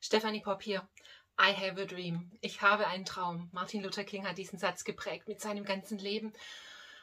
[0.00, 0.88] Stephanie Popp hier.
[1.40, 2.30] I have a dream.
[2.40, 3.48] Ich habe einen Traum.
[3.52, 6.32] Martin Luther King hat diesen Satz geprägt mit seinem ganzen Leben.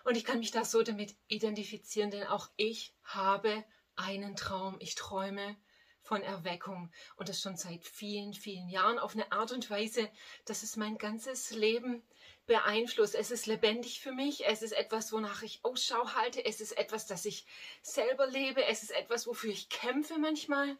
[0.04, 3.63] Und ich kann mich da so damit identifizieren, denn auch ich habe
[3.95, 4.77] einen Traum.
[4.79, 5.57] Ich träume
[6.04, 10.09] von Erweckung und das schon seit vielen, vielen Jahren auf eine Art und Weise,
[10.46, 12.04] dass es mein ganzes Leben
[12.46, 13.16] beeinflusst.
[13.16, 17.07] Es ist lebendig für mich, es ist etwas, wonach ich Ausschau halte, es ist etwas,
[17.07, 17.48] das ich
[17.82, 20.77] selber lebe, es ist etwas, wofür ich kämpfe manchmal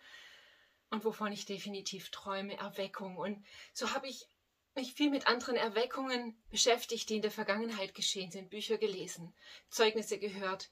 [0.90, 3.18] und wovon ich definitiv träume, Erweckung.
[3.18, 4.28] Und so habe ich
[4.76, 9.34] mich viel mit anderen Erweckungen beschäftigt, die in der Vergangenheit geschehen sind, Bücher gelesen,
[9.70, 10.70] Zeugnisse gehört.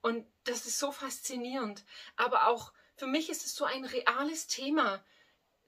[0.00, 1.84] Und das ist so faszinierend.
[2.16, 5.04] Aber auch für mich ist es so ein reales Thema,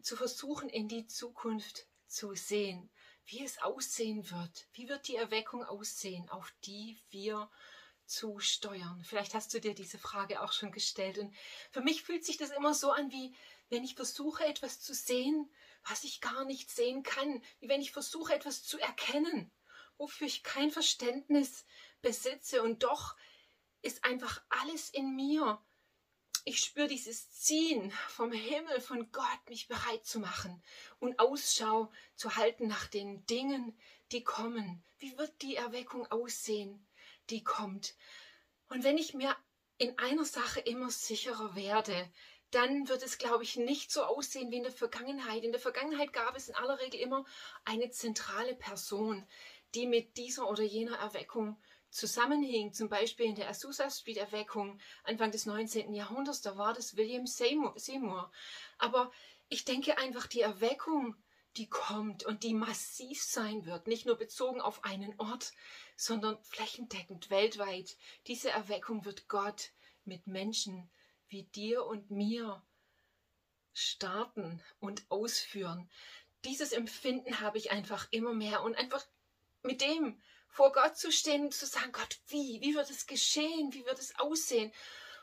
[0.06, 2.88] zu versuchen, in die Zukunft zu sehen,
[3.26, 4.68] wie es aussehen wird.
[4.72, 7.50] Wie wird die Erweckung aussehen, auf die wir
[8.06, 9.02] zusteuern?
[9.04, 11.18] Vielleicht hast du dir diese Frage auch schon gestellt.
[11.18, 11.34] Und
[11.72, 13.34] für mich fühlt sich das immer so an, wie
[13.68, 15.50] wenn ich versuche, etwas zu sehen,
[15.88, 19.52] was ich gar nicht sehen kann, wie wenn ich versuche, etwas zu erkennen,
[19.98, 21.64] wofür ich kein Verständnis
[22.00, 22.62] besitze.
[22.62, 23.16] Und doch
[23.82, 25.62] ist einfach alles in mir.
[26.44, 30.62] Ich spüre dieses Ziehen vom Himmel, von Gott, mich bereit zu machen
[31.00, 33.76] und Ausschau zu halten nach den Dingen,
[34.12, 34.84] die kommen.
[34.98, 36.86] Wie wird die Erweckung aussehen,
[37.30, 37.94] die kommt?
[38.68, 39.36] Und wenn ich mir
[39.78, 42.12] in einer Sache immer sicherer werde,
[42.50, 45.42] dann wird es, glaube ich, nicht so aussehen wie in der Vergangenheit.
[45.42, 47.24] In der Vergangenheit gab es in aller Regel immer
[47.64, 49.26] eine zentrale Person,
[49.74, 52.72] die mit dieser oder jener Erweckung zusammenhing.
[52.72, 55.94] Zum Beispiel in der Azusa Street Erweckung Anfang des 19.
[55.94, 58.30] Jahrhunderts, da war das William Seymour.
[58.78, 59.10] Aber
[59.48, 61.16] ich denke einfach, die Erweckung,
[61.56, 65.52] die kommt und die massiv sein wird, nicht nur bezogen auf einen Ort,
[65.96, 67.96] sondern flächendeckend weltweit.
[68.26, 69.70] Diese Erweckung wird Gott
[70.04, 70.90] mit Menschen
[71.28, 72.62] wie dir und mir
[73.72, 75.90] starten und ausführen.
[76.44, 79.04] Dieses Empfinden habe ich einfach immer mehr und einfach
[79.62, 83.74] mit dem vor Gott zu stehen und zu sagen, Gott, wie, wie wird es geschehen,
[83.74, 84.72] wie wird es aussehen?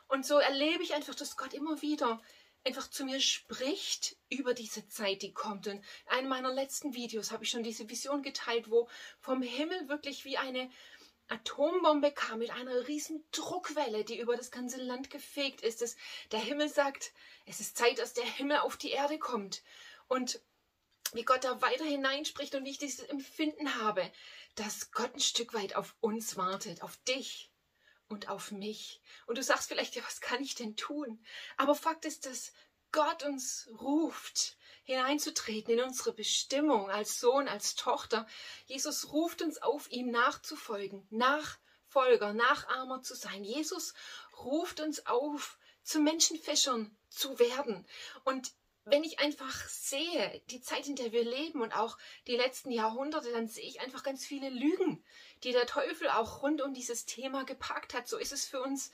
[0.06, 2.22] Und so erlebe ich einfach, dass Gott immer wieder
[2.64, 5.66] einfach zu mir spricht über diese Zeit, die kommt.
[5.66, 8.88] Und in einem meiner letzten Videos habe ich schon diese Vision geteilt, wo
[9.20, 10.70] vom Himmel wirklich wie eine
[11.28, 15.82] Atombombe kam mit einer riesen Druckwelle, die über das ganze Land gefegt ist.
[15.82, 15.96] Dass
[16.32, 17.12] der Himmel sagt,
[17.46, 19.62] es ist Zeit, dass der Himmel auf die Erde kommt.
[20.08, 20.40] Und
[21.12, 24.10] wie Gott da weiter hineinspricht und wie ich dieses Empfinden habe,
[24.56, 27.50] dass Gott ein Stück weit auf uns wartet, auf dich
[28.08, 29.00] und auf mich.
[29.26, 31.24] Und du sagst vielleicht, ja, was kann ich denn tun?
[31.56, 32.52] Aber Fakt ist, dass
[32.92, 38.26] Gott uns ruft hineinzutreten in unsere Bestimmung als Sohn, als Tochter.
[38.66, 43.44] Jesus ruft uns auf, ihm nachzufolgen, Nachfolger, Nachahmer zu sein.
[43.44, 43.94] Jesus
[44.44, 47.86] ruft uns auf, zu Menschenfischern zu werden.
[48.24, 48.52] Und
[48.86, 51.96] wenn ich einfach sehe, die Zeit, in der wir leben und auch
[52.26, 55.02] die letzten Jahrhunderte, dann sehe ich einfach ganz viele Lügen,
[55.42, 58.06] die der Teufel auch rund um dieses Thema gepackt hat.
[58.08, 58.90] So ist es für uns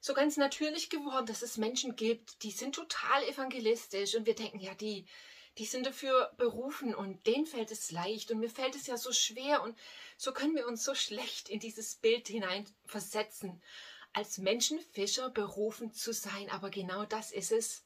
[0.00, 4.60] so ganz natürlich geworden, dass es Menschen gibt, die sind total evangelistisch und wir denken,
[4.60, 5.06] ja, die,
[5.58, 9.12] die sind dafür berufen und denen fällt es leicht und mir fällt es ja so
[9.12, 9.76] schwer und
[10.16, 13.62] so können wir uns so schlecht in dieses Bild hineinversetzen,
[14.12, 16.50] als Menschenfischer berufen zu sein.
[16.50, 17.84] Aber genau das ist es,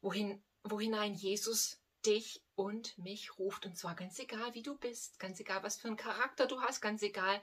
[0.00, 3.66] wohin, wohinein Jesus dich und mich ruft.
[3.66, 6.80] Und zwar ganz egal, wie du bist, ganz egal, was für einen Charakter du hast,
[6.80, 7.40] ganz egal,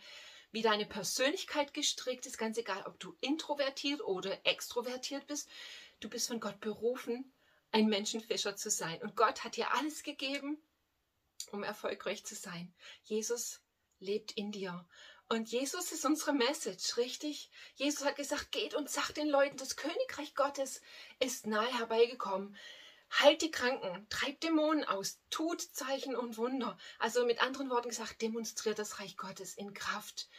[0.56, 5.50] wie deine Persönlichkeit gestrickt ist, ganz egal, ob du introvertiert oder extrovertiert bist.
[6.00, 7.30] Du bist von Gott berufen,
[7.74, 9.02] ein Menschenfischer zu sein.
[9.02, 10.58] Und Gott hat dir alles gegeben,
[11.52, 12.74] um erfolgreich zu sein.
[13.04, 13.60] Jesus
[14.00, 14.88] lebt in dir.
[15.28, 17.50] Und Jesus ist unsere Message, richtig?
[17.76, 20.82] Jesus hat gesagt, geht und sagt den Leuten, das Königreich Gottes
[21.20, 22.56] ist nahe herbeigekommen.
[23.12, 26.78] Heilt die Kranken, treibt Dämonen aus, tut Zeichen und Wunder.
[27.00, 30.30] Also mit anderen Worten gesagt, demonstriert das Reich Gottes in Kraft.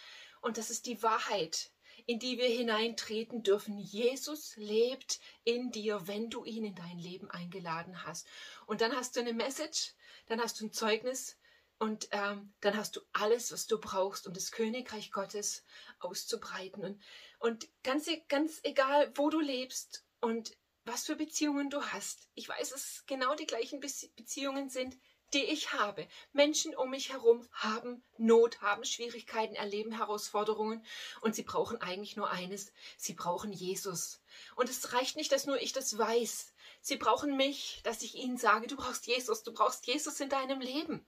[0.40, 1.70] Und das ist die Wahrheit,
[2.06, 3.78] in die wir hineintreten dürfen.
[3.78, 8.26] Jesus lebt in dir, wenn du ihn in dein Leben eingeladen hast.
[8.66, 9.94] Und dann hast du eine Message,
[10.26, 11.36] dann hast du ein Zeugnis
[11.78, 15.64] und ähm, dann hast du alles, was du brauchst, um das Königreich Gottes
[15.98, 16.82] auszubreiten.
[16.82, 17.02] Und,
[17.38, 22.28] und ganz, e-, ganz egal, wo du lebst und was für Beziehungen du hast.
[22.34, 24.96] Ich weiß, es genau die gleichen Beziehungen sind,
[25.32, 26.06] die ich habe.
[26.32, 30.84] Menschen um mich herum haben Not, haben Schwierigkeiten, erleben Herausforderungen
[31.20, 32.72] und sie brauchen eigentlich nur eines.
[32.96, 34.20] Sie brauchen Jesus.
[34.54, 36.54] Und es reicht nicht, dass nur ich das weiß.
[36.80, 40.60] Sie brauchen mich, dass ich ihnen sage, du brauchst Jesus, du brauchst Jesus in deinem
[40.60, 41.04] Leben.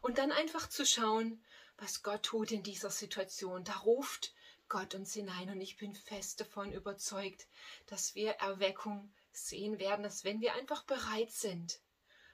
[0.00, 1.44] Und dann einfach zu schauen,
[1.76, 3.64] was Gott tut in dieser Situation.
[3.64, 4.32] Da ruft
[4.68, 7.46] Gott uns hinein und ich bin fest davon überzeugt,
[7.86, 11.80] dass wir Erweckung sehen werden, dass wenn wir einfach bereit sind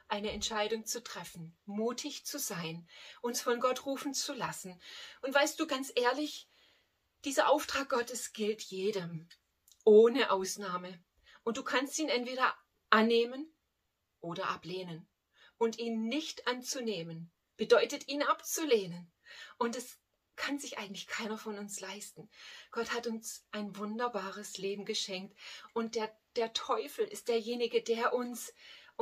[0.08, 2.86] eine Entscheidung zu treffen, mutig zu sein,
[3.22, 4.80] uns von Gott rufen zu lassen.
[5.22, 6.48] Und weißt du ganz ehrlich,
[7.24, 9.28] dieser Auftrag Gottes gilt jedem,
[9.84, 11.02] ohne Ausnahme.
[11.42, 12.54] Und du kannst ihn entweder
[12.90, 13.52] annehmen
[14.20, 15.08] oder ablehnen.
[15.56, 19.10] Und ihn nicht anzunehmen, bedeutet ihn abzulehnen.
[19.56, 19.98] Und es
[20.36, 22.28] kann sich eigentlich keiner von uns leisten.
[22.70, 25.36] Gott hat uns ein wunderbares Leben geschenkt.
[25.72, 28.52] Und der, der Teufel ist derjenige, der uns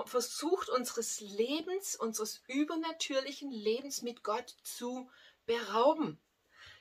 [0.07, 5.11] versucht, unseres Lebens, unseres übernatürlichen Lebens mit Gott zu
[5.47, 6.21] berauben.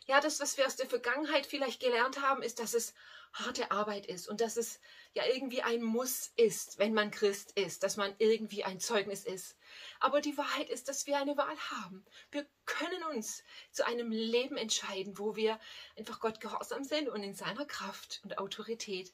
[0.05, 2.93] Ja, das, was wir aus der Vergangenheit vielleicht gelernt haben, ist, dass es
[3.33, 4.79] harte Arbeit ist und dass es
[5.13, 9.57] ja irgendwie ein Muss ist, wenn man Christ ist, dass man irgendwie ein Zeugnis ist.
[9.99, 12.05] Aber die Wahrheit ist, dass wir eine Wahl haben.
[12.31, 15.59] Wir können uns zu einem Leben entscheiden, wo wir
[15.97, 19.13] einfach Gott gehorsam sind und in seiner Kraft und Autorität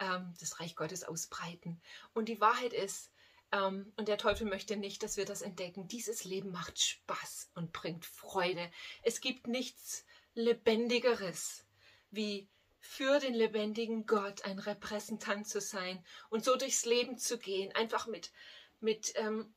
[0.00, 1.80] ähm, das Reich Gottes ausbreiten.
[2.14, 3.10] Und die Wahrheit ist,
[3.52, 5.88] ähm, und der Teufel möchte nicht, dass wir das entdecken.
[5.88, 8.70] Dieses Leben macht Spaß und bringt Freude.
[9.02, 10.04] Es gibt nichts
[10.34, 11.66] Lebendigeres
[12.10, 12.48] wie
[12.90, 18.06] für den lebendigen Gott ein Repräsentant zu sein und so durchs Leben zu gehen, einfach
[18.06, 18.32] mit,
[18.80, 19.54] mit, ähm,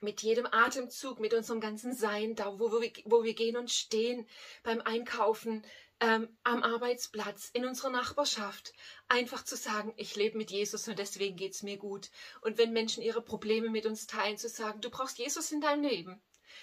[0.00, 4.26] mit jedem Atemzug, mit unserem ganzen Sein, da wo wir, wo wir gehen und stehen,
[4.62, 5.62] beim Einkaufen,
[6.00, 8.72] ähm, am Arbeitsplatz, in unserer Nachbarschaft,
[9.08, 12.10] einfach zu sagen, ich lebe mit Jesus und deswegen geht es mir gut.
[12.40, 15.84] Und wenn Menschen ihre Probleme mit uns teilen, zu sagen, du brauchst Jesus in deinem
[15.84, 16.22] Leben.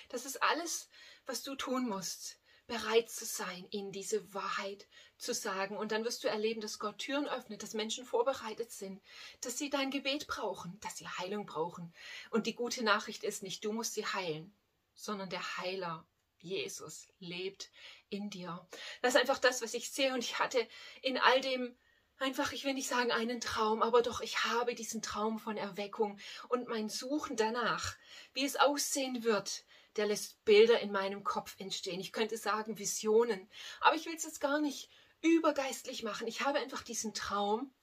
[0.10, 0.90] Das ist alles,
[1.28, 2.41] was du tun musst
[2.72, 4.88] bereit zu sein, ihnen diese Wahrheit
[5.18, 5.76] zu sagen.
[5.76, 9.02] Und dann wirst du erleben, dass Gott Türen öffnet, dass Menschen vorbereitet sind,
[9.42, 11.94] dass sie dein Gebet brauchen, dass sie Heilung brauchen.
[12.30, 14.56] Und die gute Nachricht ist nicht, du musst sie heilen,
[14.94, 16.08] sondern der Heiler,
[16.40, 17.72] Jesus, lebt
[18.10, 18.66] in dir.
[19.02, 20.14] Das ist einfach das, was ich sehe.
[20.14, 20.66] Und ich hatte
[21.02, 21.78] in all dem
[22.20, 26.18] einfach, ich will nicht sagen einen Traum, aber doch, ich habe diesen Traum von Erweckung
[26.48, 27.98] und mein Suchen danach,
[28.32, 29.66] wie es aussehen wird,
[29.96, 32.00] der lässt Bilder in meinem Kopf entstehen.
[32.00, 33.50] Ich könnte sagen Visionen,
[33.82, 34.90] aber ich will es jetzt gar nicht
[35.22, 36.28] übergeistlich machen.
[36.28, 37.74] Ich habe einfach diesen Traum,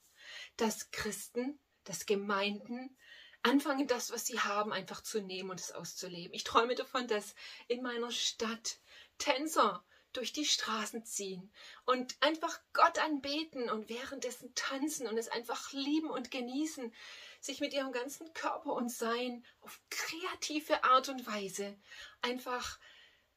[0.56, 2.96] dass Christen, dass Gemeinden
[3.42, 6.34] anfangen, das, was sie haben, einfach zu nehmen und es auszuleben.
[6.34, 7.34] Ich träume davon, dass
[7.68, 8.80] in meiner Stadt
[9.18, 9.84] Tänzer
[10.18, 11.48] durch die Straßen ziehen
[11.86, 16.92] und einfach Gott anbeten und währenddessen tanzen und es einfach lieben und genießen,
[17.40, 21.78] sich mit ihrem ganzen Körper und Sein auf kreative Art und Weise
[22.20, 22.80] einfach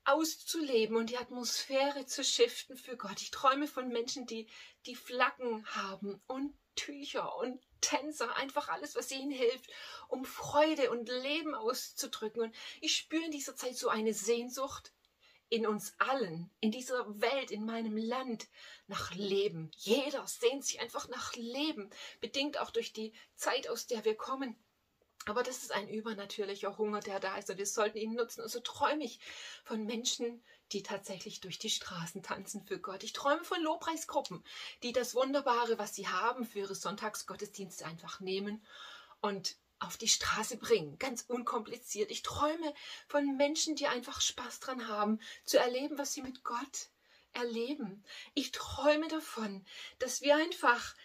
[0.06, 3.22] auszuleben und die Atmosphäre zu shiften für Gott.
[3.22, 4.48] Ich träume von Menschen, die
[4.88, 9.70] die Flaggen haben und Tücher und Tänzer, einfach alles, was ihnen hilft,
[10.08, 12.42] um Freude und Leben auszudrücken.
[12.42, 14.92] Und ich spüre in dieser Zeit so eine Sehnsucht
[15.52, 18.48] in uns allen, in dieser Welt, in meinem Land
[18.88, 19.70] nach Leben.
[19.76, 21.90] Jeder sehnt sich einfach nach Leben,
[22.22, 24.56] bedingt auch durch die Zeit, aus der wir kommen.
[25.26, 28.42] Aber das ist ein übernatürlicher Hunger, der da ist und wir sollten ihn nutzen.
[28.42, 29.20] Und so träume ich
[29.66, 33.04] von Menschen, die tatsächlich durch die Straßen tanzen für Gott.
[33.04, 34.46] Ich träume von Lobpreisgruppen,
[34.84, 38.66] die das Wunderbare, was sie haben, für ihre Sonntagsgottesdienste einfach nehmen
[39.20, 42.12] und auf die Straße bringen, ganz unkompliziert.
[42.12, 42.74] Ich träume
[43.08, 46.90] von Menschen, die einfach Spaß dran haben, zu erleben, was sie mit Gott
[47.34, 48.04] erleben.
[48.34, 49.66] Ich träume davon,
[50.00, 50.96] dass wir einfach,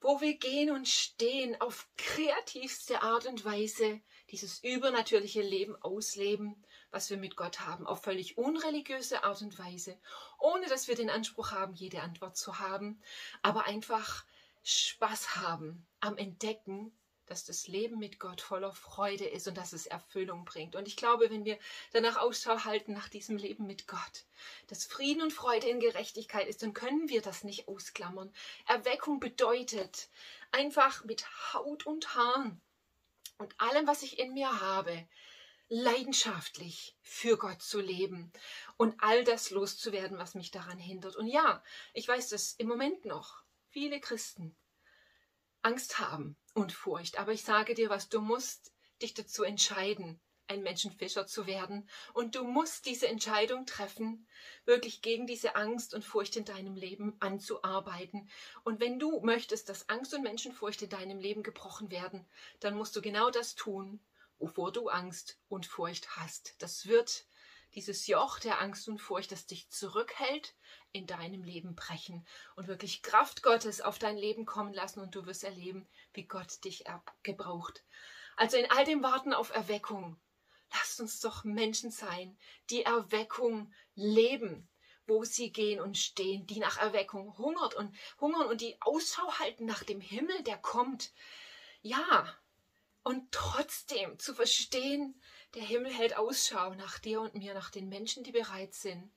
[0.00, 4.00] wo wir gehen und stehen, auf kreativste Art und Weise
[4.30, 9.98] dieses übernatürliche Leben ausleben, was wir mit Gott haben, auf völlig unreligiöse Art und Weise,
[10.38, 13.02] ohne dass wir den Anspruch haben, jede Antwort zu haben,
[13.42, 14.24] aber einfach
[14.62, 16.92] Spaß haben am Entdecken
[17.26, 20.76] dass das Leben mit Gott voller Freude ist und dass es Erfüllung bringt.
[20.76, 21.58] Und ich glaube, wenn wir
[21.92, 24.24] danach Ausschau halten nach diesem Leben mit Gott,
[24.68, 28.32] dass Frieden und Freude in Gerechtigkeit ist, dann können wir das nicht ausklammern.
[28.66, 30.08] Erweckung bedeutet
[30.52, 32.60] einfach mit Haut und Haaren
[33.38, 35.06] und allem, was ich in mir habe,
[35.68, 38.32] leidenschaftlich für Gott zu leben
[38.76, 41.16] und all das loszuwerden, was mich daran hindert.
[41.16, 41.62] Und ja,
[41.94, 43.42] ich weiß dass im Moment noch.
[43.70, 44.54] Viele Christen
[45.64, 47.18] Angst haben und Furcht.
[47.18, 51.88] Aber ich sage dir was, du musst dich dazu entscheiden, ein Menschenfischer zu werden.
[52.12, 54.26] Und du musst diese Entscheidung treffen,
[54.66, 58.28] wirklich gegen diese Angst und Furcht in deinem Leben anzuarbeiten.
[58.62, 62.26] Und wenn du möchtest, dass Angst und Menschenfurcht in deinem Leben gebrochen werden,
[62.60, 64.00] dann musst du genau das tun,
[64.38, 66.56] wovor du Angst und Furcht hast.
[66.58, 67.24] Das wird
[67.74, 70.54] dieses Joch der Angst und Furcht, das dich zurückhält,
[70.92, 72.26] in deinem Leben brechen
[72.56, 76.64] und wirklich Kraft Gottes auf dein Leben kommen lassen und du wirst erleben, wie Gott
[76.64, 76.84] dich
[77.22, 77.84] gebraucht.
[78.36, 80.20] Also in all dem Warten auf Erweckung,
[80.72, 82.38] lasst uns doch Menschen sein,
[82.70, 84.68] die Erweckung leben,
[85.06, 89.66] wo sie gehen und stehen, die nach Erweckung hungert und hungern und die Ausschau halten
[89.66, 91.12] nach dem Himmel, der kommt.
[91.82, 92.34] Ja,
[93.02, 95.20] Und trotzdem zu verstehen,
[95.54, 99.12] der Himmel hält Ausschau nach dir und mir, nach den Menschen, die bereit sind,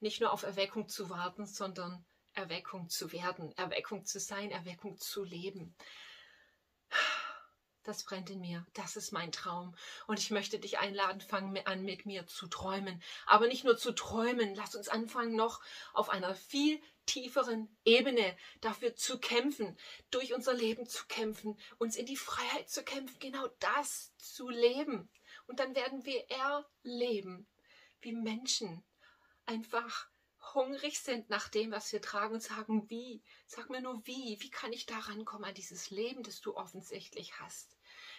[0.00, 5.24] nicht nur auf Erweckung zu warten, sondern Erweckung zu werden, Erweckung zu sein, Erweckung zu
[5.24, 5.74] leben.
[7.84, 8.64] Das brennt in mir.
[8.74, 9.74] Das ist mein Traum.
[10.06, 13.02] Und ich möchte dich einladen, fang an, mit mir zu träumen.
[13.26, 14.54] Aber nicht nur zu träumen.
[14.54, 15.60] Lass uns anfangen, noch
[15.92, 19.76] auf einer viel tieferen Ebene dafür zu kämpfen,
[20.12, 25.10] durch unser Leben zu kämpfen, uns in die Freiheit zu kämpfen, genau das zu leben.
[25.46, 27.46] Und dann werden wir erleben,
[28.00, 28.82] wie Menschen
[29.46, 30.08] einfach
[30.54, 33.22] hungrig sind nach dem, was wir tragen und sagen, wie?
[33.46, 34.40] Sag mir nur wie.
[34.40, 37.76] Wie kann ich da rankommen an dieses Leben, das du offensichtlich hast?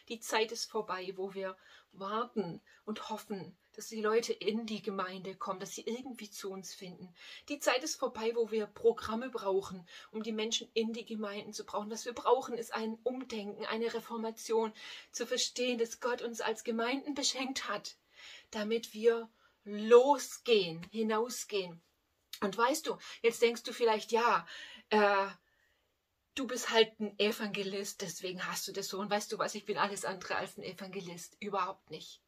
[0.10, 1.56] Die Zeit ist vorbei, wo wir
[1.94, 6.74] warten und hoffen, dass die Leute in die Gemeinde kommen, dass sie irgendwie zu uns
[6.74, 7.14] finden.
[7.50, 11.66] Die Zeit ist vorbei, wo wir Programme brauchen, um die Menschen in die Gemeinden zu
[11.66, 11.90] brauchen.
[11.90, 14.74] Was wir brauchen, ist ein Umdenken, eine Reformation,
[15.12, 17.96] zu verstehen, dass Gott uns als Gemeinden beschenkt hat,
[18.52, 19.30] damit wir
[19.64, 21.82] losgehen, hinausgehen.
[22.42, 24.46] Und weißt du, jetzt denkst du vielleicht, ja,
[24.90, 25.28] äh,
[26.36, 29.00] du bist halt ein Evangelist, deswegen hast du das so.
[29.00, 31.38] Und weißt du was, ich bin alles andere als ein Evangelist.
[31.40, 32.22] Überhaupt nicht.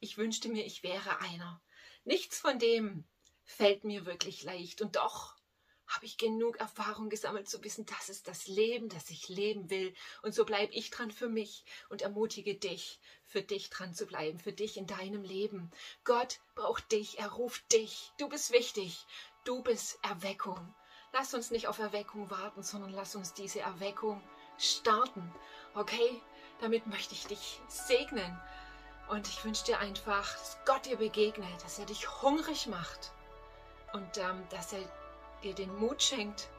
[0.00, 1.62] Ich wünschte mir, ich wäre einer.
[2.04, 3.04] Nichts von dem
[3.44, 4.82] fällt mir wirklich leicht.
[4.82, 5.34] Und doch
[5.86, 9.94] habe ich genug Erfahrung gesammelt zu wissen, das ist das Leben, das ich leben will.
[10.22, 14.38] Und so bleibe ich dran für mich und ermutige dich, für dich dran zu bleiben,
[14.38, 15.70] für dich in deinem Leben.
[16.04, 18.12] Gott braucht dich, er ruft dich.
[18.18, 19.06] Du bist wichtig.
[19.44, 20.74] Du bist Erweckung.
[21.18, 24.22] Lass uns nicht auf Erweckung warten, sondern lass uns diese Erweckung
[24.58, 25.34] starten.
[25.74, 26.20] Okay?
[26.60, 28.38] Damit möchte ich dich segnen.
[29.08, 33.12] Und ich wünsche dir einfach, dass Gott dir begegnet, dass er dich hungrig macht
[33.94, 34.80] und ähm, dass er
[35.42, 36.50] dir den Mut schenkt,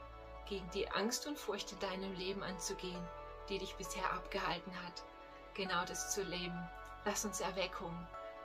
[0.48, 3.06] gegen die Angst und Furcht in deinem Leben anzugehen,
[3.48, 5.04] die dich bisher abgehalten hat,
[5.54, 6.68] genau das zu leben.
[7.04, 7.94] Lass uns Erweckung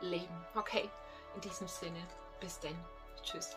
[0.01, 0.45] leben.
[0.53, 0.91] Okay?
[1.33, 2.05] In diesem Sinne,
[2.39, 2.77] bis denn.
[3.23, 3.55] Tschüss.